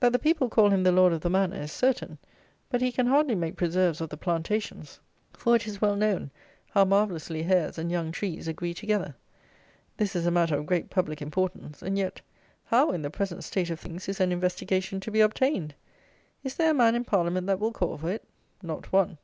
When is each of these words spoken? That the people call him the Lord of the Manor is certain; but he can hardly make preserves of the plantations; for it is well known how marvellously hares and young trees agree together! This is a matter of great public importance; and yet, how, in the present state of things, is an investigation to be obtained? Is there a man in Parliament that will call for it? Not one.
That 0.00 0.12
the 0.12 0.18
people 0.18 0.48
call 0.48 0.70
him 0.70 0.82
the 0.82 0.92
Lord 0.92 1.12
of 1.12 1.20
the 1.20 1.28
Manor 1.28 1.60
is 1.60 1.72
certain; 1.72 2.16
but 2.70 2.80
he 2.80 2.90
can 2.90 3.04
hardly 3.04 3.34
make 3.34 3.54
preserves 3.58 4.00
of 4.00 4.08
the 4.08 4.16
plantations; 4.16 4.98
for 5.34 5.54
it 5.54 5.66
is 5.66 5.78
well 5.78 5.94
known 5.94 6.30
how 6.70 6.86
marvellously 6.86 7.42
hares 7.42 7.76
and 7.76 7.90
young 7.92 8.10
trees 8.10 8.48
agree 8.48 8.72
together! 8.72 9.14
This 9.98 10.16
is 10.16 10.24
a 10.24 10.30
matter 10.30 10.56
of 10.56 10.64
great 10.64 10.88
public 10.88 11.20
importance; 11.20 11.82
and 11.82 11.98
yet, 11.98 12.22
how, 12.64 12.92
in 12.92 13.02
the 13.02 13.10
present 13.10 13.44
state 13.44 13.68
of 13.68 13.78
things, 13.78 14.08
is 14.08 14.20
an 14.20 14.32
investigation 14.32 15.00
to 15.00 15.10
be 15.10 15.20
obtained? 15.20 15.74
Is 16.42 16.54
there 16.54 16.70
a 16.70 16.72
man 16.72 16.94
in 16.94 17.04
Parliament 17.04 17.46
that 17.48 17.60
will 17.60 17.72
call 17.72 17.98
for 17.98 18.10
it? 18.10 18.24
Not 18.62 18.90
one. 18.90 19.18